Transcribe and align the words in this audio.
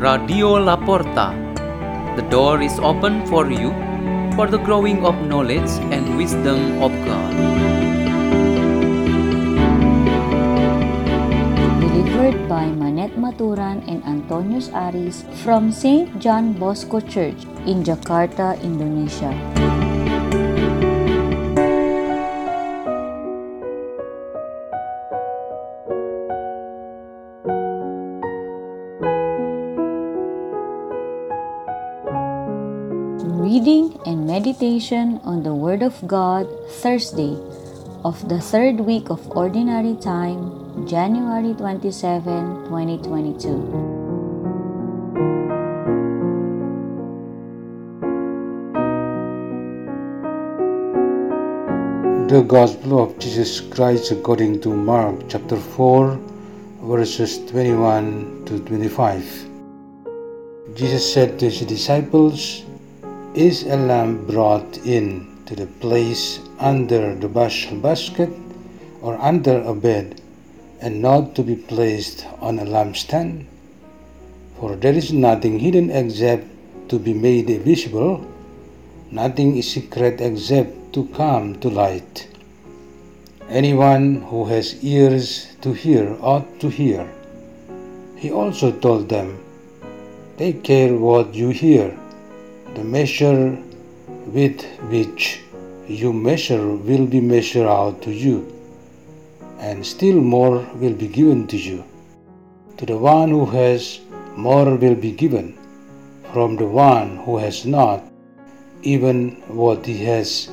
Radio 0.00 0.56
La 0.56 0.80
Porta. 0.80 1.36
The 2.16 2.24
door 2.32 2.62
is 2.64 2.80
open 2.80 3.20
for 3.28 3.52
you 3.52 3.68
for 4.32 4.48
the 4.48 4.56
growing 4.56 5.04
of 5.04 5.12
knowledge 5.28 5.68
and 5.92 6.16
wisdom 6.16 6.80
of 6.80 6.88
God. 7.04 7.32
Delivered 11.84 12.48
by 12.48 12.64
Manette 12.72 13.20
Maturan 13.20 13.84
and 13.84 14.00
Antonius 14.08 14.72
Aries 14.72 15.28
from 15.44 15.68
St. 15.68 16.08
John 16.16 16.56
Bosco 16.56 17.04
Church 17.04 17.44
in 17.68 17.84
Jakarta, 17.84 18.56
Indonesia. 18.64 19.36
And 34.06 34.26
meditation 34.26 35.20
on 35.24 35.42
the 35.42 35.54
Word 35.54 35.82
of 35.82 36.06
God, 36.06 36.46
Thursday 36.82 37.36
of 38.04 38.28
the 38.28 38.40
third 38.40 38.80
week 38.80 39.10
of 39.10 39.20
Ordinary 39.36 39.94
Time, 39.96 40.86
January 40.88 41.52
27, 41.54 42.64
2022. 42.64 44.00
The 52.30 52.42
Gospel 52.42 53.02
of 53.02 53.18
Jesus 53.18 53.60
Christ 53.60 54.12
according 54.12 54.60
to 54.62 54.74
Mark 54.74 55.28
chapter 55.28 55.56
4, 55.56 56.18
verses 56.82 57.44
21 57.50 58.44
to 58.46 58.60
25. 58.60 59.50
Jesus 60.74 61.12
said 61.12 61.38
to 61.40 61.50
his 61.50 61.66
disciples, 61.66 62.64
Is 63.34 63.62
a 63.62 63.76
lamp 63.76 64.26
brought 64.26 64.78
in 64.78 65.24
to 65.46 65.54
the 65.54 65.68
place 65.78 66.40
under 66.58 67.14
the 67.14 67.28
bushel 67.28 67.78
basket 67.78 68.28
or 69.00 69.16
under 69.22 69.62
a 69.62 69.72
bed, 69.72 70.20
and 70.80 71.00
not 71.00 71.36
to 71.36 71.44
be 71.44 71.54
placed 71.54 72.26
on 72.40 72.58
a 72.58 72.64
lampstand? 72.64 73.46
For 74.58 74.74
there 74.74 74.94
is 74.94 75.12
nothing 75.12 75.60
hidden 75.60 75.90
except 75.90 76.44
to 76.88 76.98
be 76.98 77.14
made 77.14 77.46
visible, 77.62 78.26
nothing 79.12 79.56
is 79.56 79.70
secret 79.70 80.20
except 80.20 80.92
to 80.94 81.06
come 81.14 81.54
to 81.60 81.70
light. 81.70 82.26
Anyone 83.48 84.22
who 84.22 84.46
has 84.46 84.82
ears 84.82 85.46
to 85.60 85.72
hear 85.72 86.16
ought 86.20 86.58
to 86.58 86.68
hear. 86.68 87.08
He 88.16 88.32
also 88.32 88.72
told 88.72 89.08
them, 89.08 89.38
Take 90.36 90.64
care 90.64 90.96
what 90.96 91.32
you 91.32 91.50
hear. 91.50 91.96
The 92.74 92.84
measure 92.84 93.58
with 94.26 94.64
which 94.90 95.40
you 95.88 96.12
measure 96.12 96.68
will 96.68 97.04
be 97.04 97.20
measured 97.20 97.66
out 97.66 98.00
to 98.02 98.12
you, 98.12 98.46
and 99.58 99.84
still 99.84 100.20
more 100.20 100.58
will 100.76 100.94
be 100.94 101.08
given 101.08 101.48
to 101.48 101.56
you. 101.56 101.82
To 102.76 102.86
the 102.86 102.96
one 102.96 103.30
who 103.30 103.44
has, 103.46 103.98
more 104.36 104.76
will 104.76 104.94
be 104.94 105.10
given. 105.10 105.58
From 106.32 106.56
the 106.56 106.66
one 106.66 107.16
who 107.16 107.38
has 107.38 107.66
not, 107.66 108.04
even 108.82 109.42
what 109.48 109.84
he 109.84 110.04
has 110.04 110.48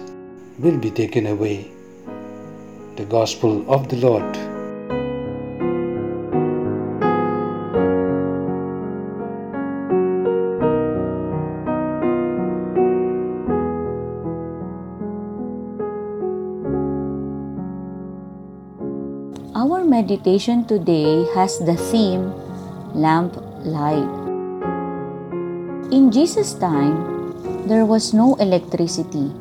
will 0.57 0.77
be 0.77 0.89
taken 0.89 1.27
away. 1.27 1.69
The 2.95 3.05
Gospel 3.05 3.63
of 3.71 3.89
the 3.89 3.97
Lord. 3.97 4.56
Our 19.55 19.85
meditation 19.85 20.65
today 20.65 21.23
has 21.31 21.55
the 21.63 21.79
theme 21.79 22.35
Lamp 22.91 23.39
Light. 23.63 24.11
In 25.87 26.11
Jesus' 26.11 26.51
time, 26.51 27.63
there 27.63 27.85
was 27.85 28.13
no 28.13 28.35
electricity. 28.43 29.31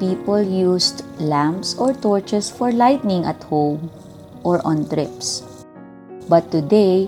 People 0.00 0.42
used 0.42 1.06
lamps 1.20 1.78
or 1.78 1.94
torches 1.94 2.50
for 2.50 2.72
lighting 2.72 3.24
at 3.24 3.42
home 3.44 3.90
or 4.42 4.58
on 4.66 4.88
trips. 4.88 5.46
But 6.28 6.50
today, 6.50 7.06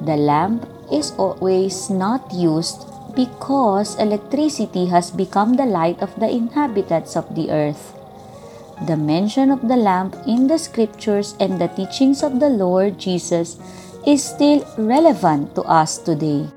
the 0.00 0.14
lamp 0.14 0.68
is 0.92 1.10
always 1.18 1.90
not 1.90 2.30
used 2.32 2.86
because 3.16 3.98
electricity 3.98 4.86
has 4.86 5.10
become 5.10 5.54
the 5.54 5.66
light 5.66 5.98
of 5.98 6.14
the 6.20 6.30
inhabitants 6.30 7.16
of 7.16 7.34
the 7.34 7.50
earth. 7.50 8.03
The 8.82 8.96
mention 8.96 9.52
of 9.54 9.68
the 9.68 9.76
lamp 9.76 10.16
in 10.26 10.48
the 10.48 10.58
scriptures 10.58 11.36
and 11.38 11.60
the 11.60 11.68
teachings 11.68 12.24
of 12.24 12.40
the 12.40 12.50
Lord 12.50 12.98
Jesus 12.98 13.56
is 14.04 14.22
still 14.22 14.66
relevant 14.76 15.54
to 15.54 15.62
us 15.62 15.96
today, 15.96 16.50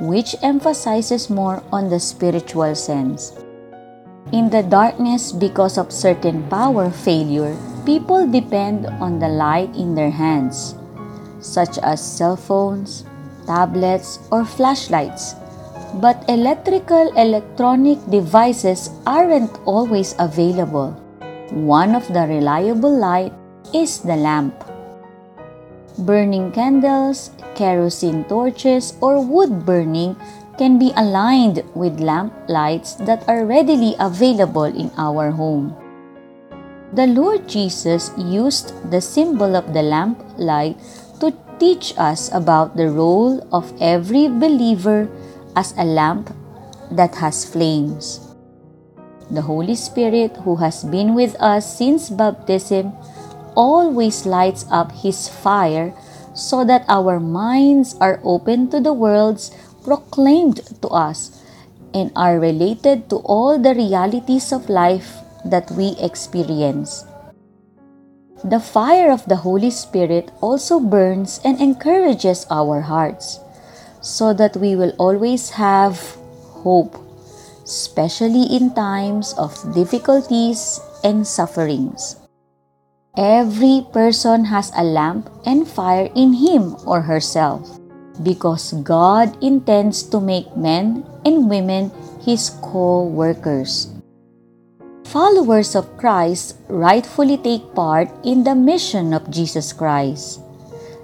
which 0.00 0.34
emphasizes 0.42 1.30
more 1.30 1.62
on 1.70 1.88
the 1.88 2.00
spiritual 2.00 2.74
sense. 2.74 3.32
In 4.32 4.50
the 4.50 4.62
darkness, 4.62 5.30
because 5.30 5.78
of 5.78 5.92
certain 5.92 6.42
power 6.50 6.90
failure, 6.90 7.56
people 7.86 8.26
depend 8.26 8.86
on 8.98 9.20
the 9.20 9.28
light 9.28 9.74
in 9.76 9.94
their 9.94 10.10
hands, 10.10 10.74
such 11.38 11.78
as 11.78 12.02
cell 12.02 12.36
phones, 12.36 13.04
tablets, 13.46 14.18
or 14.32 14.44
flashlights. 14.44 15.34
But 16.02 16.24
electrical 16.28 17.14
electronic 17.16 17.98
devices 18.10 18.90
aren't 19.06 19.54
always 19.64 20.14
available. 20.18 20.98
One 21.50 21.98
of 21.98 22.06
the 22.06 22.30
reliable 22.30 22.94
light 22.94 23.34
is 23.74 23.98
the 24.06 24.14
lamp. 24.14 24.54
Burning 25.98 26.52
candles, 26.54 27.34
kerosene 27.58 28.22
torches, 28.30 28.94
or 29.02 29.18
wood 29.18 29.66
burning 29.66 30.14
can 30.58 30.78
be 30.78 30.94
aligned 30.94 31.66
with 31.74 31.98
lamp 31.98 32.32
lights 32.46 32.94
that 33.02 33.26
are 33.26 33.44
readily 33.44 33.96
available 33.98 34.70
in 34.70 34.94
our 34.96 35.32
home. 35.34 35.74
The 36.94 37.10
Lord 37.10 37.48
Jesus 37.48 38.14
used 38.16 38.70
the 38.90 39.00
symbol 39.00 39.56
of 39.56 39.74
the 39.74 39.82
lamp 39.82 40.22
light 40.38 40.78
to 41.18 41.34
teach 41.58 41.98
us 41.98 42.30
about 42.32 42.76
the 42.76 42.94
role 42.94 43.42
of 43.50 43.74
every 43.82 44.28
believer 44.28 45.10
as 45.56 45.74
a 45.76 45.84
lamp 45.84 46.30
that 46.94 47.16
has 47.16 47.42
flames. 47.42 48.29
The 49.30 49.42
Holy 49.42 49.76
Spirit, 49.76 50.36
who 50.42 50.56
has 50.56 50.82
been 50.82 51.14
with 51.14 51.38
us 51.38 51.62
since 51.62 52.10
baptism, 52.10 52.92
always 53.54 54.26
lights 54.26 54.66
up 54.70 54.90
His 54.90 55.28
fire 55.28 55.94
so 56.34 56.64
that 56.64 56.84
our 56.88 57.20
minds 57.20 57.94
are 58.00 58.18
open 58.24 58.70
to 58.70 58.80
the 58.80 58.92
worlds 58.92 59.54
proclaimed 59.84 60.62
to 60.82 60.88
us 60.88 61.42
and 61.94 62.10
are 62.14 62.38
related 62.38 63.10
to 63.10 63.16
all 63.26 63.58
the 63.58 63.74
realities 63.74 64.52
of 64.52 64.68
life 64.68 65.18
that 65.44 65.70
we 65.72 65.96
experience. 65.98 67.04
The 68.42 68.60
fire 68.60 69.10
of 69.10 69.26
the 69.26 69.36
Holy 69.36 69.70
Spirit 69.70 70.30
also 70.40 70.80
burns 70.80 71.40
and 71.44 71.60
encourages 71.60 72.46
our 72.50 72.80
hearts 72.80 73.38
so 74.00 74.32
that 74.34 74.56
we 74.56 74.74
will 74.74 74.94
always 74.98 75.50
have 75.50 76.16
hope 76.64 77.09
especially 77.64 78.44
in 78.54 78.74
times 78.74 79.34
of 79.34 79.54
difficulties 79.74 80.80
and 81.04 81.26
sufferings. 81.26 82.16
Every 83.16 83.84
person 83.92 84.44
has 84.46 84.70
a 84.76 84.84
lamp 84.84 85.28
and 85.44 85.66
fire 85.66 86.08
in 86.14 86.32
him 86.32 86.76
or 86.86 87.02
herself 87.02 87.80
because 88.22 88.72
God 88.84 89.34
intends 89.42 90.02
to 90.14 90.20
make 90.20 90.56
men 90.56 91.04
and 91.24 91.50
women 91.50 91.90
his 92.22 92.50
co 92.62 93.04
workers. 93.04 93.88
Followers 95.10 95.74
of 95.74 95.90
Christ 95.96 96.54
rightfully 96.68 97.36
take 97.36 97.74
part 97.74 98.06
in 98.22 98.44
the 98.44 98.54
mission 98.54 99.12
of 99.12 99.30
Jesus 99.30 99.72
Christ. 99.72 100.38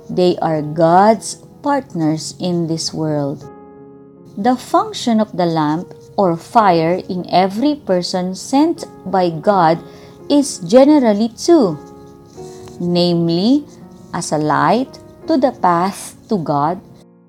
They 0.09 0.39
are 0.39 0.63
God's 0.63 1.43
partners 1.67 2.39
in 2.39 2.69
this 2.69 2.95
world. 2.95 3.43
The 4.39 4.55
function 4.55 5.19
of 5.19 5.35
the 5.35 5.47
lamp 5.47 5.91
or 6.17 6.37
fire 6.37 7.03
in 7.09 7.29
every 7.31 7.75
person 7.75 8.35
sent 8.35 8.85
by 9.07 9.31
God 9.31 9.79
is 10.29 10.59
generally 10.61 11.29
two 11.29 11.77
namely, 12.81 13.65
as 14.15 14.33
a 14.33 14.39
light 14.39 14.99
to 15.27 15.37
the 15.37 15.53
path 15.63 16.17
to 16.29 16.39
God 16.39 16.81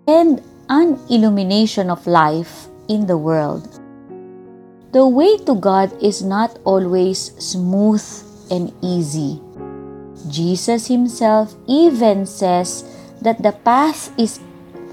and 0.07 0.41
an 0.69 0.99
illumination 1.09 1.89
of 1.89 2.05
life 2.07 2.67
in 2.87 3.07
the 3.07 3.17
world. 3.17 3.67
The 4.91 5.07
way 5.07 5.37
to 5.45 5.55
God 5.55 5.91
is 6.01 6.23
not 6.23 6.59
always 6.63 7.35
smooth 7.43 8.03
and 8.49 8.73
easy. 8.81 9.41
Jesus 10.29 10.87
himself 10.87 11.55
even 11.67 12.25
says 12.25 12.83
that 13.21 13.43
the 13.43 13.51
path 13.51 14.11
is 14.17 14.39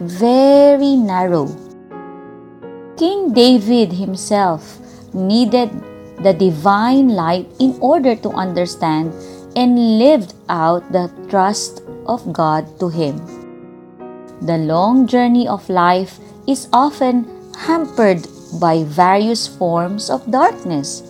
very 0.01 0.97
narrow. 0.97 1.47
King 2.97 3.33
David 3.33 3.93
himself 3.93 4.79
needed 5.13 5.71
the 6.23 6.33
divine 6.33 7.09
light 7.09 7.47
in 7.59 7.75
order 7.81 8.15
to 8.15 8.31
understand 8.31 9.13
and 9.57 9.99
lived 9.99 10.35
out 10.49 10.87
the 10.93 11.11
trust 11.29 11.83
of 12.07 12.33
God 12.33 12.79
to 12.79 12.89
him. 12.89 13.19
The 14.43 14.59
long 14.59 15.07
journey 15.07 15.49
of 15.49 15.69
life 15.69 16.19
is 16.47 16.69
often 16.73 17.27
hampered 17.67 18.27
by 18.61 18.85
various 18.85 19.49
forms 19.49 20.11
of 20.11 20.31
darkness. 20.31 21.03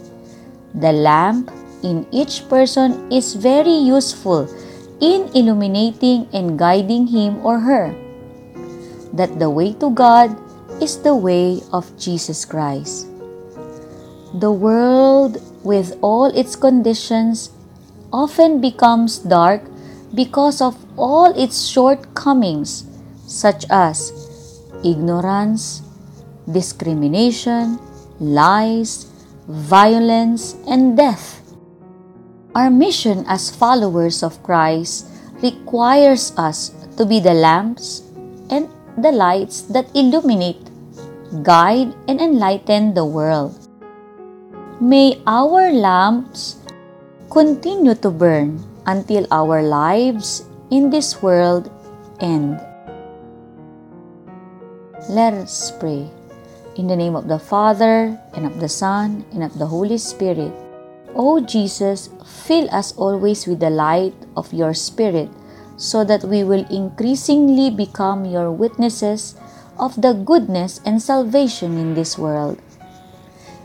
The 0.74 0.92
lamp 0.92 1.50
in 1.82 2.06
each 2.10 2.48
person 2.48 3.12
is 3.12 3.34
very 3.34 3.76
useful 3.76 4.48
in 5.00 5.28
illuminating 5.34 6.28
and 6.32 6.58
guiding 6.58 7.08
him 7.08 7.44
or 7.44 7.60
her. 7.60 7.92
That 9.12 9.38
the 9.38 9.50
way 9.50 9.74
to 9.84 9.90
God 9.90 10.32
is 10.80 10.98
the 11.02 11.14
way 11.14 11.60
of 11.72 11.86
Jesus 11.98 12.44
Christ. 12.44 13.06
The 14.34 14.50
world, 14.50 15.38
with 15.62 15.96
all 16.02 16.26
its 16.26 16.56
conditions, 16.56 17.50
often 18.12 18.60
becomes 18.60 19.18
dark 19.18 19.62
because 20.14 20.60
of 20.60 20.74
all 20.98 21.30
its 21.38 21.66
shortcomings, 21.66 22.86
such 23.26 23.64
as 23.70 24.12
ignorance, 24.84 25.82
discrimination, 26.50 27.78
lies, 28.20 29.10
violence, 29.48 30.54
and 30.68 30.96
death. 30.96 31.42
Our 32.54 32.70
mission 32.70 33.24
as 33.26 33.50
followers 33.50 34.22
of 34.22 34.42
Christ 34.42 35.06
requires 35.42 36.32
us 36.38 36.70
to 36.96 37.04
be 37.04 37.18
the 37.18 37.34
lamps 37.34 38.02
and 38.50 38.68
the 38.96 39.10
lights 39.10 39.62
that 39.74 39.90
illuminate, 39.94 40.70
guide, 41.42 41.94
and 42.06 42.20
enlighten 42.20 42.94
the 42.94 43.04
world. 43.04 43.58
May 44.80 45.22
our 45.26 45.72
lamps 45.72 46.58
continue 47.30 47.94
to 47.96 48.10
burn 48.10 48.62
until 48.86 49.26
our 49.30 49.62
lives 49.62 50.46
in 50.70 50.90
this 50.90 51.22
world 51.22 51.70
end. 52.20 52.60
Let 55.08 55.34
us 55.34 55.72
pray. 55.78 56.10
In 56.76 56.86
the 56.86 56.96
name 56.96 57.14
of 57.14 57.28
the 57.28 57.38
Father, 57.38 58.18
and 58.34 58.46
of 58.46 58.58
the 58.58 58.68
Son, 58.68 59.24
and 59.32 59.42
of 59.42 59.58
the 59.58 59.66
Holy 59.66 59.98
Spirit. 59.98 60.52
O 61.14 61.38
Jesus, 61.38 62.10
fill 62.26 62.66
us 62.74 62.90
always 62.98 63.46
with 63.46 63.60
the 63.60 63.70
light 63.70 64.14
of 64.36 64.52
your 64.52 64.74
Spirit, 64.74 65.30
so 65.76 66.04
that 66.04 66.24
we 66.24 66.44
will 66.44 66.64
increasingly 66.70 67.70
become 67.70 68.24
your 68.24 68.50
witnesses 68.50 69.34
of 69.78 70.00
the 70.00 70.12
goodness 70.12 70.80
and 70.84 71.02
salvation 71.02 71.78
in 71.78 71.94
this 71.94 72.16
world. 72.18 72.60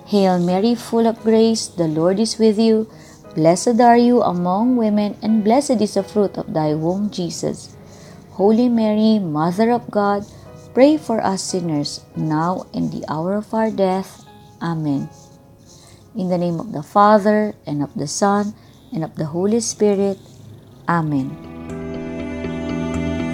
Hail 0.08 0.40
Mary, 0.40 0.74
full 0.74 1.06
of 1.06 1.22
grace, 1.22 1.68
the 1.68 1.88
Lord 1.88 2.20
is 2.20 2.40
with 2.40 2.58
you. 2.58 2.90
Blessed 3.36 3.80
are 3.80 3.98
you 3.98 4.24
among 4.24 4.76
women, 4.76 5.16
and 5.22 5.44
blessed 5.44 5.82
is 5.82 5.94
the 5.94 6.04
fruit 6.04 6.36
of 6.38 6.54
thy 6.54 6.74
womb, 6.74 7.12
Jesus. 7.12 7.78
Holy 8.34 8.70
Mary, 8.70 9.20
Mother 9.20 9.70
of 9.70 9.92
God, 9.92 10.26
pray 10.74 10.98
for 10.98 11.22
us 11.22 11.44
sinners, 11.44 12.02
now 12.16 12.66
and 12.74 12.92
the 12.92 13.06
hour 13.08 13.36
of 13.36 13.54
our 13.54 13.70
death. 13.70 14.26
Amen. 14.62 15.10
In 16.16 16.30
the 16.30 16.40
name 16.40 16.60
of 16.60 16.74
the 16.74 16.82
Father, 16.82 17.54
and 17.68 17.84
of 17.84 17.94
the 17.94 18.08
Son, 18.08 18.56
and 18.92 19.04
of 19.04 19.14
the 19.16 19.26
Holy 19.26 19.60
Spirit. 19.60 20.18
Amen. 20.90 21.49